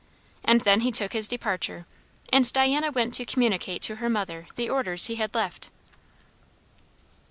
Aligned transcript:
And 0.43 0.61
then 0.61 0.79
he 0.79 0.89
took 0.91 1.13
his 1.13 1.27
departure; 1.27 1.85
and 2.33 2.51
Diana 2.51 2.89
went 2.91 3.13
to 3.13 3.23
communicate 3.23 3.83
to 3.83 3.97
her 3.97 4.09
mother 4.09 4.47
the 4.55 4.67
orders 4.67 5.05
he 5.05 5.17
had 5.17 5.35
left. 5.35 5.69